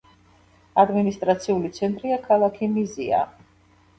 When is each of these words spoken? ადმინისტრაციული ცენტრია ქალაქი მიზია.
ადმინისტრაციული 0.83 1.69
ცენტრია 1.77 2.17
ქალაქი 2.25 2.71
მიზია. 2.79 3.23